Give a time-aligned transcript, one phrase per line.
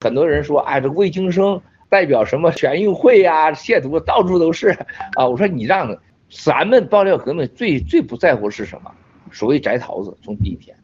[0.00, 3.50] 很多人说，哎，这魏京生代表什么全运会、啊？
[3.50, 4.68] 亵渎到处都是
[5.16, 5.26] 啊！
[5.26, 5.96] 我说你让
[6.30, 8.92] 咱们爆料革命最最不在乎是什么？
[9.32, 10.76] 所谓摘桃子，从第一天，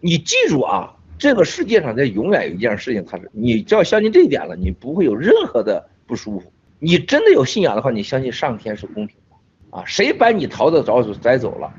[0.00, 6.50] 你记住啊，这个世界上它永远有一件事情，它是你只要相信这一点了，你不会有任何的不舒服。
[6.78, 9.84] 你真的有信仰的话，你相信上天是公平的啊！
[9.84, 11.70] 谁把你桃子早摘走了，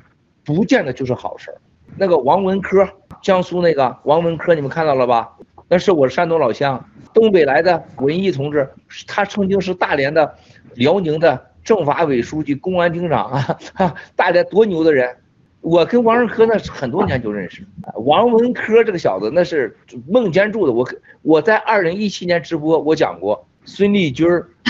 [0.45, 1.57] 不见得就是好事儿。
[1.97, 2.87] 那个王文科，
[3.23, 5.33] 江苏那个王文科，你们看到了吧？
[5.69, 8.69] 那是我山东老乡，东北来的文艺同志，
[9.05, 10.35] 他曾经是大连的、
[10.75, 13.29] 辽宁的政法委书记、公安厅长
[13.73, 13.95] 啊！
[14.15, 15.17] 大连多牛的人！
[15.59, 17.65] 我跟王文科那是很多年就认识。
[18.05, 19.75] 王文科这个小子，那是
[20.07, 20.71] 孟建柱的。
[20.71, 20.87] 我
[21.23, 24.25] 我在二零一七年直播，我讲过孙立军、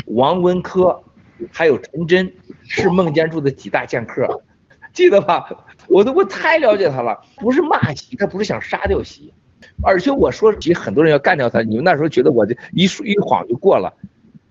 [0.07, 1.03] 王文科，
[1.52, 2.33] 还有陈真，
[2.63, 4.41] 是孟建柱的几大剑客，
[4.93, 5.47] 记得吧？
[5.88, 9.31] 我都我太了解他了，不是骂习，他不是想杀掉习，
[9.83, 13.94] 而且我说起很多人要干掉他，你们那时候觉得我这一说一晃就过了，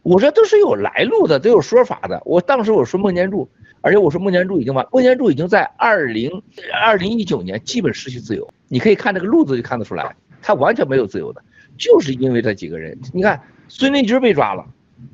[0.03, 2.23] 我说都是有来路的，都有说法的。
[2.25, 3.49] 我当时我说孟建柱。
[3.83, 6.43] 而且我说孟建柱已经完，孟建柱已经在二零
[6.83, 8.49] 二零一九年基本失去自由。
[8.67, 11.41] 你可以看这个路子就看得出来，他完全没有自由的，
[11.79, 12.99] 就是因为这几个人。
[13.13, 14.67] 你看孙立军被抓了，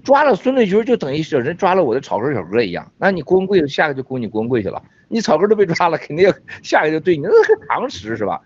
[0.03, 2.91] 抓了孙立军就等于是人抓了我的草根小哥一样。
[2.97, 8.41] 那你郭文贵下个就供你郭文贵去了，你草根都被抓了，肯定要下个就对你，那是常识是吧？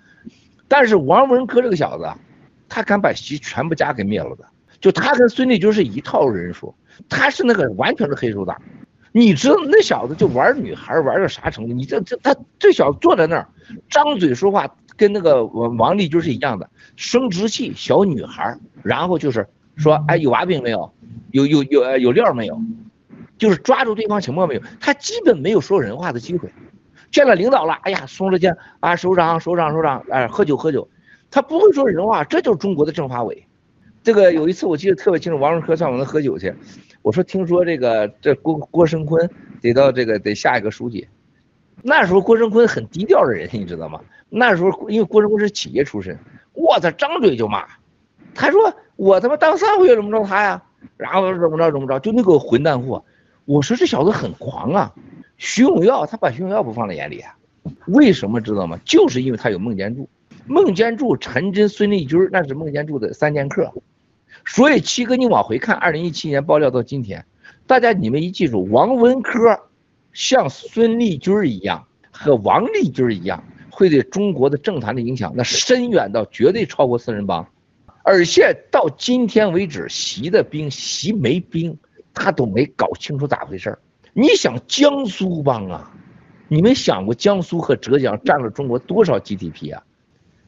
[0.68, 2.08] 但是王文科这个小子，
[2.68, 4.44] 他敢把习全部家给灭了的，
[4.80, 6.74] 就他跟孙立军是一套人说，
[7.08, 8.60] 他是那个完全是黑手党。
[9.12, 11.72] 你知道那小子就玩女孩玩到啥程度？
[11.72, 13.48] 你这这他这小子坐在那儿，
[13.88, 20.92] 张嘴说话跟那个王王立军是一样的，生殖器小女孩，然后就是说，哎，有娃病没有？
[21.30, 22.60] 有有有有料没有？
[23.38, 24.62] 就是抓住对方情报没有？
[24.80, 26.50] 他基本没有说人话的机会。
[27.16, 30.86] 见了领导了，哎呀，松了肩啊，首长首长首长，哎，喝酒喝酒，
[31.30, 33.42] 他不会说人话，这就是中国的政法委。
[34.02, 36.54] 这个有一次我记得特别清楚，王润科上我那喝酒去。
[37.00, 39.26] 我说听说这个这郭郭声琨
[39.62, 41.08] 得到这个得下一个书记，
[41.80, 43.98] 那时候郭声琨很低调的人，你知道吗？
[44.28, 46.18] 那时候因为郭声琨是企业出身，
[46.52, 47.66] 我操，张嘴就骂，
[48.34, 50.62] 他说我他妈当三回怎么着他呀？
[50.98, 53.02] 然后怎么着怎么着，就那个混蛋货。
[53.46, 54.92] 我说这小子很狂啊，
[55.36, 57.34] 徐永耀他把徐永耀不放在眼里啊？
[57.86, 58.78] 为什么知道吗？
[58.84, 60.08] 就是因为他有孟建柱，
[60.46, 63.72] 孟建柱、陈真、孙立军那是孟建柱的三剑客。
[64.44, 67.24] 所以七哥，你往回看，二零一七年爆料到今天，
[67.66, 69.60] 大家你们一记住，王文科
[70.12, 77.44] 像孙立军一样，和王立军一样，会对中国的政坛的影响，那深远到绝对超过四人帮。
[78.04, 81.76] 而且到今天为止，习的兵，习没兵，
[82.14, 83.78] 他都没搞清楚咋回事儿。
[84.18, 85.92] 你想江苏帮啊？
[86.48, 89.82] 你们想过江苏和浙江占了中国多少 GDP 啊？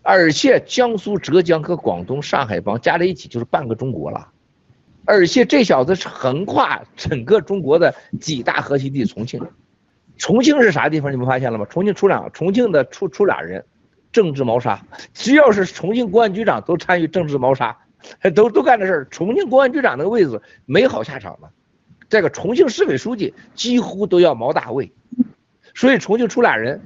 [0.00, 4.28] 而且江苏、浙江和广东、上海帮加在一起就是半个中国了，
[5.04, 9.38] 而且这小子是横跨整个中国的几大核心地，重庆，
[10.16, 11.12] 重庆是啥地方？
[11.12, 11.66] 你们发现了吗？
[11.68, 13.66] 重庆出两，重庆的出出俩人，
[14.12, 17.76] 政治谋杀，只要是重庆公安局长都参与政治谋杀，
[18.34, 19.04] 都都干这事儿。
[19.10, 21.50] 重庆公安局长那个位置没好下场了，
[22.08, 24.92] 这个重庆市委书记几乎都要毛大卫，
[25.74, 26.80] 所以重庆出俩人。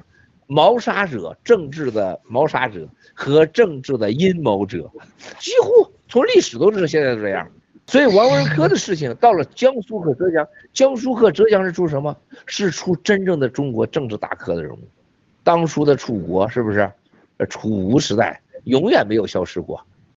[0.48, 4.90] 谋杀者，政治的谋杀者和政治的阴谋者，
[5.38, 7.48] 几乎从历史都知道，现在这样。
[7.86, 12.14] 所以王文科的事情到了江苏和浙江，江苏和浙江是出什么？
[12.44, 14.78] 是出真正的中国政治大科的人物。
[15.42, 16.90] 当初的楚国是不是？
[17.48, 19.82] 楚吴时代永远没有消失过。